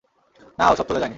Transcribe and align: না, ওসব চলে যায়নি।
না, 0.59 0.65
ওসব 0.71 0.85
চলে 0.87 0.99
যায়নি। 0.99 1.09